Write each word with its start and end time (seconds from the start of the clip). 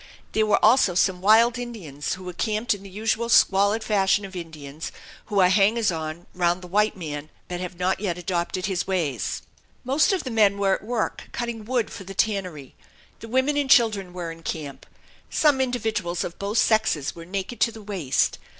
There 0.31 0.47
were 0.47 0.65
also 0.65 0.95
some 0.95 1.21
wild 1.21 1.59
Indians, 1.59 2.15
who 2.15 2.23
were 2.23 2.33
camped 2.33 2.73
in 2.73 2.81
the 2.81 2.89
usual 2.89 3.29
squalid 3.29 3.83
fashion 3.83 4.25
of 4.25 4.35
Indians 4.35 4.91
who 5.25 5.39
are 5.41 5.49
hangers 5.49 5.91
on 5.91 6.25
round 6.33 6.63
the 6.63 6.67
white 6.67 6.97
man 6.97 7.29
but 7.47 7.59
have 7.59 7.77
not 7.77 7.99
yet 7.99 8.17
adopted 8.17 8.65
his 8.65 8.87
ways. 8.87 9.43
Most 9.83 10.11
of 10.11 10.23
the 10.23 10.31
men 10.31 10.57
were 10.57 10.73
at 10.73 10.83
work 10.83 11.29
cutting 11.33 11.65
wood 11.65 11.91
for 11.91 12.03
the 12.03 12.15
tannery. 12.15 12.73
The 13.19 13.27
women 13.27 13.57
and 13.57 13.69
children 13.69 14.11
were 14.11 14.31
in 14.31 14.41
camp. 14.41 14.87
Some 15.29 15.61
individuals 15.61 16.23
of 16.23 16.39
both 16.39 16.57
sexes 16.57 17.13
were 17.15 17.23
naked 17.25 17.59
to 17.59 17.71
the 17.71 17.83
waist. 17.83 18.39